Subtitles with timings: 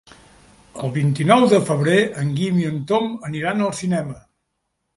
[0.85, 4.21] El vint-i-nou de febrer en Guim i en Tom aniran al cinema.